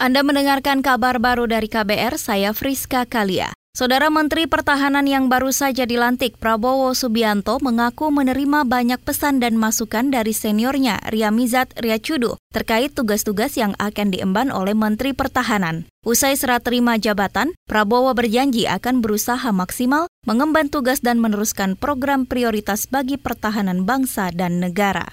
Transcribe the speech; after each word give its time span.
Anda 0.00 0.24
mendengarkan 0.24 0.80
kabar 0.80 1.20
baru 1.20 1.44
dari 1.44 1.68
KBR, 1.68 2.16
saya 2.16 2.56
Friska 2.56 3.04
Kalia. 3.04 3.52
Saudara 3.76 4.08
Menteri 4.08 4.48
Pertahanan 4.48 5.04
yang 5.04 5.28
baru 5.28 5.52
saja 5.52 5.84
dilantik, 5.84 6.40
Prabowo 6.40 6.96
Subianto, 6.96 7.60
mengaku 7.60 8.08
menerima 8.08 8.64
banyak 8.64 8.96
pesan 9.04 9.44
dan 9.44 9.60
masukan 9.60 10.08
dari 10.08 10.32
seniornya, 10.32 11.04
Ria 11.12 11.28
Mizat 11.28 11.76
Riacudu, 11.76 12.40
terkait 12.48 12.96
tugas-tugas 12.96 13.60
yang 13.60 13.76
akan 13.76 14.08
diemban 14.08 14.48
oleh 14.48 14.72
Menteri 14.72 15.12
Pertahanan. 15.12 15.84
Usai 16.00 16.32
serah 16.32 16.64
terima 16.64 16.96
jabatan, 16.96 17.52
Prabowo 17.68 18.16
berjanji 18.16 18.64
akan 18.64 19.04
berusaha 19.04 19.52
maksimal 19.52 20.08
mengemban 20.24 20.72
tugas 20.72 21.04
dan 21.04 21.20
meneruskan 21.20 21.76
program 21.76 22.24
prioritas 22.24 22.88
bagi 22.88 23.20
pertahanan 23.20 23.84
bangsa 23.84 24.32
dan 24.32 24.64
negara. 24.64 25.12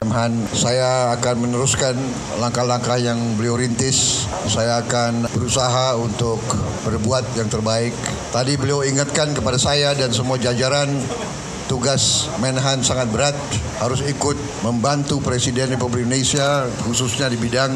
Saya 0.55 1.11
akan 1.20 1.43
meneruskan 1.43 1.91
langkah-langkah 2.39 2.95
yang 3.03 3.20
beliau 3.35 3.59
rintis. 3.59 4.31
Saya 4.47 4.79
akan 4.79 5.27
berusaha 5.35 5.99
untuk 5.99 6.39
berbuat 6.88 7.35
yang 7.35 7.51
terbaik. 7.51 7.91
Tadi 8.31 8.55
beliau 8.55 8.79
ingatkan 8.88 9.35
kepada 9.35 9.59
saya 9.59 9.91
dan 9.91 10.15
semua 10.15 10.40
jajaran 10.40 10.88
tugas 11.77 12.26
Menhan 12.41 12.81
sangat 12.81 13.05
berat 13.13 13.38
harus 13.77 14.02
ikut 14.02 14.34
membantu 14.66 15.22
Presiden 15.22 15.77
Republik 15.77 16.09
Indonesia 16.09 16.66
khususnya 16.81 17.30
di 17.30 17.38
bidang 17.38 17.70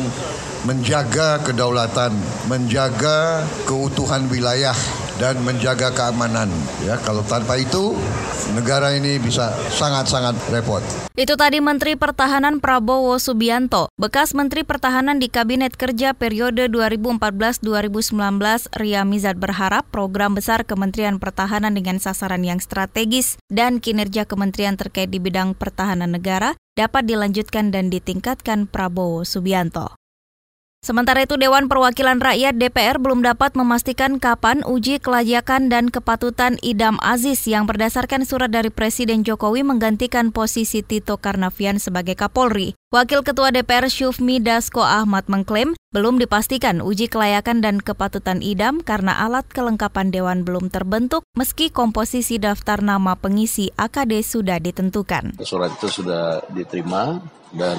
menjaga 0.65 1.45
kedaulatan, 1.45 2.09
menjaga 2.49 3.45
keutuhan 3.69 4.25
wilayah 4.25 4.73
dan 5.21 5.37
menjaga 5.45 5.93
keamanan. 5.93 6.49
Ya, 6.81 6.97
kalau 6.97 7.21
tanpa 7.21 7.61
itu 7.61 7.93
negara 8.57 8.97
ini 8.97 9.21
bisa 9.21 9.53
sangat-sangat 9.69 10.33
repot. 10.49 10.81
Itu 11.13 11.37
tadi 11.37 11.61
Menteri 11.61 11.93
Pertahanan 11.93 12.57
Prabowo 12.57 13.21
Subianto. 13.21 13.93
Bekas 14.01 14.33
Menteri 14.33 14.65
Pertahanan 14.65 15.21
di 15.21 15.29
Kabinet 15.29 15.77
Kerja 15.77 16.17
periode 16.17 16.65
2014-2019, 16.73 17.61
Ria 18.73 19.05
Mizat 19.05 19.37
berharap 19.37 19.85
program 19.93 20.33
besar 20.33 20.65
Kementerian 20.65 21.21
Pertahanan 21.21 21.77
dengan 21.77 22.01
sasaran 22.01 22.41
yang 22.41 22.57
strategis 22.57 23.37
dan 23.53 23.77
kinerja 23.77 24.25
kementerian 24.25 24.73
terkait 24.73 25.13
di 25.13 25.21
bidang 25.21 25.53
pertahanan 25.53 26.17
negara 26.17 26.57
dapat 26.73 27.05
dilanjutkan 27.05 27.69
dan 27.69 27.93
ditingkatkan 27.93 28.65
Prabowo 28.65 29.21
Subianto. 29.21 30.00
Sementara 30.81 31.21
itu 31.21 31.37
Dewan 31.37 31.69
Perwakilan 31.69 32.17
Rakyat 32.17 32.57
DPR 32.57 32.97
belum 32.97 33.21
dapat 33.21 33.53
memastikan 33.53 34.17
kapan 34.17 34.65
uji 34.65 34.97
kelayakan 34.97 35.69
dan 35.69 35.93
kepatutan 35.93 36.57
Idam 36.65 36.97
Aziz 37.05 37.45
yang 37.45 37.69
berdasarkan 37.69 38.25
surat 38.25 38.49
dari 38.49 38.73
Presiden 38.73 39.21
Jokowi 39.21 39.61
menggantikan 39.61 40.33
posisi 40.33 40.81
Tito 40.81 41.21
Karnavian 41.21 41.77
sebagai 41.77 42.17
Kapolri. 42.17 42.73
Wakil 42.89 43.21
Ketua 43.21 43.53
DPR 43.53 43.93
Syufmi 43.93 44.41
Dasko 44.41 44.81
Ahmad 44.81 45.29
mengklaim 45.29 45.77
belum 45.93 46.17
dipastikan 46.17 46.81
uji 46.81 47.13
kelayakan 47.13 47.61
dan 47.61 47.77
kepatutan 47.77 48.41
Idam 48.41 48.81
karena 48.81 49.21
alat 49.21 49.45
kelengkapan 49.53 50.09
Dewan 50.09 50.41
belum 50.41 50.73
terbentuk 50.73 51.21
meski 51.37 51.69
komposisi 51.69 52.41
daftar 52.41 52.81
nama 52.81 53.13
pengisi 53.13 53.69
AKD 53.77 54.25
sudah 54.25 54.57
ditentukan. 54.57 55.45
Surat 55.45 55.77
itu 55.77 56.01
sudah 56.01 56.41
diterima 56.49 57.21
dan 57.53 57.77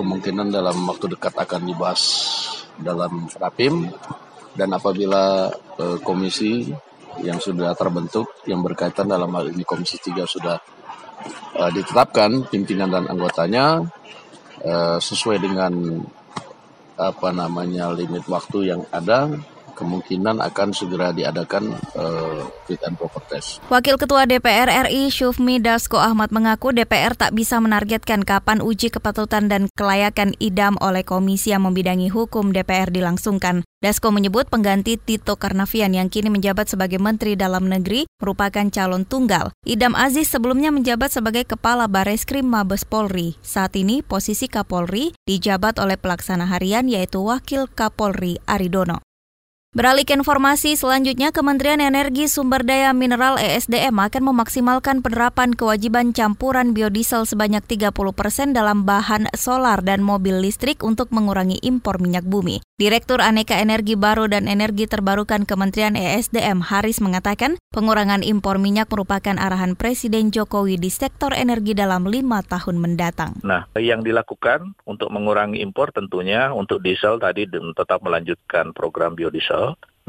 kemungkinan 0.00 0.48
dalam 0.48 0.88
waktu 0.88 1.12
dekat 1.12 1.36
akan 1.36 1.68
dibahas 1.68 2.02
dalam 2.80 3.28
rapim. 3.36 3.92
Dan 4.50 4.72
apabila 4.72 5.52
e, 5.76 6.00
komisi 6.00 6.66
yang 7.20 7.38
sudah 7.38 7.76
terbentuk 7.76 8.40
yang 8.48 8.64
berkaitan 8.64 9.06
dalam 9.06 9.30
hal 9.36 9.52
ini 9.52 9.62
komisi 9.62 10.00
3 10.00 10.24
sudah 10.26 10.56
e, 11.54 11.62
ditetapkan 11.76 12.48
pimpinan 12.48 12.90
dan 12.90 13.04
anggotanya 13.06 13.84
e, 14.58 14.98
sesuai 14.98 15.38
dengan 15.38 16.02
apa 17.00 17.28
namanya 17.32 17.94
limit 17.96 18.26
waktu 18.28 18.74
yang 18.74 18.82
ada 18.92 19.32
kemungkinan 19.80 20.44
akan 20.44 20.76
segera 20.76 21.16
diadakan 21.16 21.72
uh, 21.96 22.44
fit 22.68 22.84
and 22.84 23.00
proper 23.00 23.24
test. 23.32 23.64
Wakil 23.72 23.96
Ketua 23.96 24.28
DPR 24.28 24.68
RI 24.86 25.08
Syufmi 25.08 25.56
Dasko 25.56 25.96
Ahmad 25.96 26.28
mengaku 26.28 26.76
DPR 26.76 27.16
tak 27.16 27.32
bisa 27.32 27.56
menargetkan 27.64 28.28
kapan 28.28 28.60
uji 28.60 28.92
kepatutan 28.92 29.48
dan 29.48 29.72
kelayakan 29.72 30.36
idam 30.36 30.76
oleh 30.84 31.00
komisi 31.00 31.56
yang 31.56 31.64
membidangi 31.64 32.12
hukum 32.12 32.52
DPR 32.52 32.92
dilangsungkan. 32.92 33.64
Dasko 33.80 34.12
menyebut 34.12 34.44
pengganti 34.52 35.00
Tito 35.00 35.40
Karnavian 35.40 35.96
yang 35.96 36.12
kini 36.12 36.28
menjabat 36.28 36.68
sebagai 36.68 37.00
Menteri 37.00 37.32
Dalam 37.32 37.64
Negeri 37.64 38.04
merupakan 38.20 38.68
calon 38.68 39.08
tunggal. 39.08 39.56
Idam 39.64 39.96
Aziz 39.96 40.28
sebelumnya 40.28 40.68
menjabat 40.68 41.08
sebagai 41.08 41.48
Kepala 41.48 41.88
Bareskrim 41.88 42.44
Mabes 42.44 42.84
Polri. 42.84 43.40
Saat 43.40 43.80
ini 43.80 44.04
posisi 44.04 44.52
Kapolri 44.52 45.16
dijabat 45.24 45.80
oleh 45.80 45.96
pelaksana 45.96 46.44
harian 46.52 46.92
yaitu 46.92 47.24
Wakil 47.24 47.72
Kapolri 47.72 48.36
Aridono. 48.44 49.00
Beralih 49.70 50.02
ke 50.02 50.18
informasi 50.18 50.74
selanjutnya, 50.74 51.30
Kementerian 51.30 51.78
Energi 51.78 52.26
Sumber 52.26 52.66
Daya 52.66 52.90
Mineral 52.90 53.38
ESDM 53.38 53.94
akan 54.02 54.34
memaksimalkan 54.34 54.98
penerapan 54.98 55.54
kewajiban 55.54 56.10
campuran 56.10 56.74
biodiesel 56.74 57.22
sebanyak 57.22 57.62
30 57.62 57.94
persen 58.10 58.50
dalam 58.50 58.82
bahan 58.82 59.30
solar 59.38 59.78
dan 59.86 60.02
mobil 60.02 60.42
listrik 60.42 60.82
untuk 60.82 61.14
mengurangi 61.14 61.62
impor 61.62 62.02
minyak 62.02 62.26
bumi. 62.26 62.58
Direktur 62.82 63.22
Aneka 63.22 63.62
Energi 63.62 63.94
Baru 63.94 64.26
dan 64.26 64.50
Energi 64.50 64.90
Terbarukan 64.90 65.46
Kementerian 65.46 65.94
ESDM 65.94 66.66
Haris 66.66 66.98
mengatakan, 66.98 67.54
pengurangan 67.70 68.26
impor 68.26 68.58
minyak 68.58 68.90
merupakan 68.90 69.38
arahan 69.38 69.78
Presiden 69.78 70.34
Jokowi 70.34 70.82
di 70.82 70.90
sektor 70.90 71.30
energi 71.30 71.78
dalam 71.78 72.10
lima 72.10 72.42
tahun 72.42 72.82
mendatang. 72.82 73.38
Nah, 73.46 73.70
yang 73.78 74.02
dilakukan 74.02 74.74
untuk 74.82 75.14
mengurangi 75.14 75.62
impor 75.62 75.94
tentunya 75.94 76.50
untuk 76.50 76.82
diesel 76.82 77.22
tadi 77.22 77.46
tetap 77.46 78.02
melanjutkan 78.02 78.74
program 78.74 79.14
biodiesel 79.14 79.59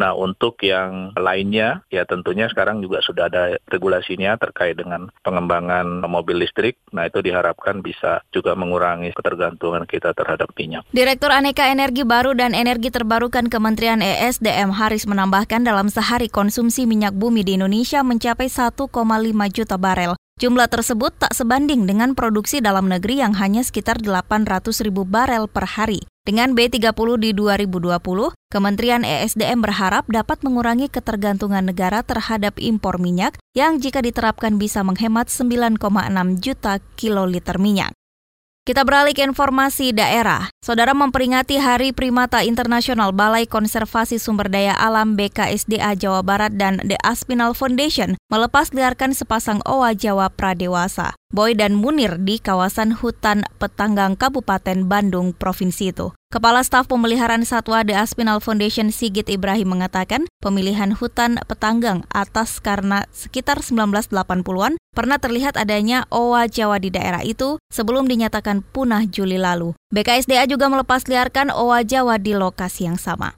Nah, 0.01 0.17
untuk 0.17 0.57
yang 0.65 1.13
lainnya, 1.13 1.85
ya 1.93 2.07
tentunya 2.09 2.49
sekarang 2.49 2.81
juga 2.81 3.05
sudah 3.05 3.29
ada 3.29 3.53
regulasinya 3.69 4.33
terkait 4.39 4.73
dengan 4.73 5.13
pengembangan 5.21 6.01
mobil 6.09 6.41
listrik. 6.41 6.81
Nah, 6.89 7.05
itu 7.05 7.21
diharapkan 7.21 7.85
bisa 7.85 8.25
juga 8.33 8.57
mengurangi 8.57 9.13
ketergantungan 9.13 9.85
kita 9.85 10.17
terhadap 10.17 10.49
minyak. 10.57 10.81
Direktur 10.89 11.29
Aneka 11.29 11.69
Energi 11.69 12.01
Baru 12.01 12.33
dan 12.33 12.57
Energi 12.57 12.89
Terbarukan 12.89 13.45
Kementerian 13.51 14.01
ESDM 14.01 14.73
Haris 14.73 15.05
menambahkan 15.05 15.61
dalam 15.61 15.91
sehari 15.93 16.33
konsumsi 16.33 16.89
minyak 16.89 17.13
bumi 17.13 17.45
di 17.45 17.61
Indonesia 17.61 18.01
mencapai 18.01 18.49
1,5 18.49 18.89
juta 19.53 19.77
barel. 19.77 20.17
Jumlah 20.41 20.73
tersebut 20.73 21.13
tak 21.21 21.37
sebanding 21.37 21.85
dengan 21.85 22.17
produksi 22.17 22.65
dalam 22.65 22.89
negeri 22.89 23.21
yang 23.21 23.37
hanya 23.37 23.61
sekitar 23.61 24.01
800 24.01 24.73
ribu 24.81 25.05
barel 25.05 25.45
per 25.45 25.69
hari. 25.77 26.01
Dengan 26.25 26.57
B30 26.57 26.97
di 27.21 27.29
2020, 27.37 28.33
Kementerian 28.49 29.05
ESDM 29.05 29.61
berharap 29.61 30.09
dapat 30.09 30.41
mengurangi 30.41 30.89
ketergantungan 30.89 31.69
negara 31.69 32.01
terhadap 32.01 32.57
impor 32.57 32.97
minyak 32.97 33.37
yang 33.53 33.77
jika 33.77 34.01
diterapkan 34.01 34.57
bisa 34.57 34.81
menghemat 34.81 35.29
9,6 35.29 35.77
juta 36.41 36.81
kiloliter 36.97 37.61
minyak. 37.61 37.93
Kita 38.61 38.85
beralih 38.85 39.17
ke 39.17 39.25
informasi 39.25 39.89
daerah. 39.89 40.53
Saudara 40.61 40.93
memperingati 40.93 41.57
Hari 41.57 41.97
Primata 41.97 42.45
Internasional 42.45 43.09
Balai 43.09 43.49
Konservasi 43.49 44.21
Sumber 44.21 44.53
Daya 44.53 44.77
Alam 44.77 45.17
BKSDA 45.17 45.97
Jawa 45.97 46.21
Barat 46.21 46.53
dan 46.53 46.77
The 46.85 46.93
Aspinal 47.01 47.57
Foundation 47.57 48.21
melepas 48.29 48.69
liarkan 48.69 49.17
sepasang 49.17 49.65
owa 49.65 49.97
Jawa 49.97 50.29
pradewasa. 50.29 51.17
Boy 51.33 51.57
dan 51.57 51.73
Munir 51.73 52.21
di 52.21 52.37
kawasan 52.37 52.93
hutan 52.93 53.49
Petanggang 53.57 54.13
Kabupaten 54.13 54.85
Bandung, 54.85 55.33
Provinsi 55.33 55.89
itu. 55.89 56.13
Kepala 56.31 56.63
Staf 56.63 56.87
Pemeliharaan 56.87 57.43
Satwa 57.43 57.83
The 57.83 57.91
Aspinal 57.91 58.39
Foundation 58.39 58.87
Sigit 58.95 59.27
Ibrahim 59.27 59.75
mengatakan 59.75 60.31
pemilihan 60.39 60.95
hutan 60.95 61.35
Petanggang 61.43 62.07
atas 62.07 62.63
karena 62.63 63.03
sekitar 63.11 63.59
1980-an 63.59 64.79
pernah 64.95 65.19
terlihat 65.19 65.59
adanya 65.59 66.07
owa 66.07 66.47
Jawa 66.47 66.79
di 66.79 66.87
daerah 66.87 67.19
itu 67.27 67.59
sebelum 67.67 68.07
dinyatakan 68.07 68.63
punah 68.63 69.03
Juli 69.11 69.35
lalu. 69.35 69.75
BKSDA 69.91 70.47
juga 70.47 70.71
melepasliarkan 70.71 71.51
liarkan 71.51 71.59
owa 71.59 71.83
Jawa 71.83 72.15
di 72.15 72.31
lokasi 72.31 72.87
yang 72.87 72.95
sama 72.95 73.35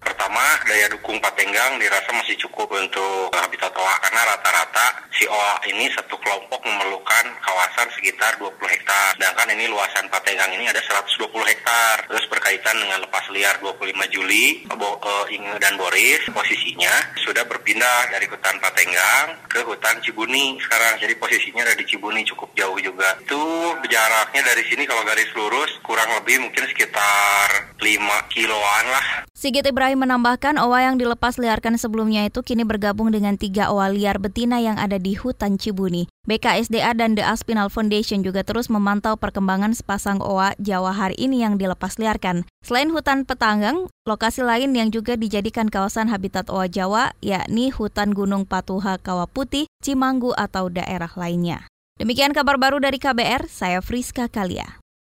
daya 0.73 0.89
dukung 0.89 1.21
Patenggang 1.21 1.77
dirasa 1.77 2.09
masih 2.17 2.33
cukup 2.47 2.65
untuk 2.73 3.29
habitat 3.35 3.69
owa 3.77 3.95
karena 4.01 4.21
rata-rata 4.25 5.05
si 5.13 5.27
owa 5.29 5.61
ini 5.69 5.85
satu 5.93 6.17
kelompok 6.17 6.65
memerlukan 6.65 7.25
kawasan 7.73 7.89
sekitar 7.97 8.37
20 8.37 8.53
hektar. 8.69 9.17
Sedangkan 9.17 9.49
ini 9.49 9.65
luasan 9.65 10.05
Patenggang 10.05 10.53
ini 10.53 10.69
ada 10.69 10.77
120 10.77 11.25
hektar. 11.41 12.05
Terus 12.05 12.25
berkaitan 12.29 12.77
dengan 12.77 13.01
lepas 13.01 13.25
liar 13.33 13.57
25 13.65 14.13
Juli, 14.13 14.61
Bo, 14.69 15.01
uh, 15.01 15.25
Inge 15.33 15.57
dan 15.57 15.73
Boris 15.73 16.21
posisinya 16.29 17.17
sudah 17.25 17.41
berpindah 17.49 18.13
dari 18.13 18.29
hutan 18.29 18.61
Patenggang 18.61 19.41
ke 19.49 19.65
hutan 19.65 19.97
Cibuni 20.05 20.61
sekarang. 20.61 21.01
Jadi 21.01 21.17
posisinya 21.17 21.65
ada 21.65 21.73
di 21.73 21.85
Cibuni 21.89 22.21
cukup 22.29 22.53
jauh 22.53 22.77
juga. 22.77 23.17
Itu 23.25 23.41
jaraknya 23.89 24.45
dari 24.45 24.61
sini 24.69 24.85
kalau 24.85 25.01
garis 25.01 25.33
lurus 25.33 25.73
kurang 25.81 26.13
lebih 26.21 26.45
mungkin 26.45 26.69
sekitar 26.69 27.73
5 27.81 27.89
kiloan 28.29 28.85
lah. 28.85 29.25
Sigit 29.33 29.65
Ibrahim 29.65 30.05
menambahkan 30.05 30.61
owa 30.61 30.93
yang 30.93 31.01
dilepas 31.01 31.41
liarkan 31.41 31.81
sebelumnya 31.81 32.29
itu 32.29 32.45
kini 32.45 32.61
bergabung 32.69 33.09
dengan 33.09 33.33
tiga 33.33 33.73
owa 33.73 33.89
liar 33.89 34.21
betina 34.21 34.61
yang 34.61 34.77
ada 34.77 35.01
di 35.01 35.17
hutan 35.17 35.57
Cibuni. 35.57 36.12
BKSDA 36.23 36.95
dan 36.95 37.19
The 37.19 37.23
Aspinal 37.27 37.67
Foundation 37.67 38.23
juga 38.23 38.47
terus 38.47 38.71
memantau 38.71 39.19
perkembangan 39.19 39.75
sepasang 39.75 40.23
owa 40.23 40.55
Jawa 40.55 40.95
hari 40.95 41.19
ini 41.19 41.43
yang 41.43 41.59
dilepas 41.59 41.99
liarkan. 41.99 42.47
Selain 42.63 42.87
hutan 42.95 43.27
Petanggang, 43.27 43.91
lokasi 44.07 44.39
lain 44.39 44.71
yang 44.71 44.87
juga 44.87 45.19
dijadikan 45.19 45.67
kawasan 45.67 46.07
habitat 46.07 46.47
owa 46.47 46.71
Jawa 46.71 47.11
yakni 47.19 47.75
hutan 47.75 48.15
Gunung 48.15 48.47
Patuha 48.47 48.99
Kawah 49.03 49.27
Putih, 49.27 49.67
Cimanggu 49.83 50.31
atau 50.35 50.71
daerah 50.71 51.11
lainnya. 51.19 51.67
Demikian 51.99 52.31
kabar 52.31 52.55
baru 52.55 52.79
dari 52.79 52.99
KBR, 52.99 53.51
saya 53.51 53.83
Friska 53.83 54.31
Kalia. 54.31 54.82